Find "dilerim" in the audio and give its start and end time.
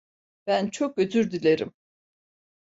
1.31-1.73